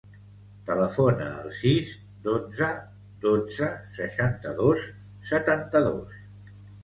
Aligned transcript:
Telefona 0.69 1.25
al 1.41 1.49
sis, 1.57 1.91
dotze, 2.27 2.69
dotze, 3.27 3.69
seixanta-dos, 3.99 4.89
setanta-dos. 5.33 6.19